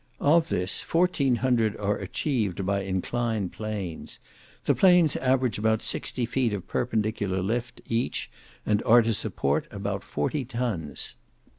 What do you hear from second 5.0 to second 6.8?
average about sixty feet of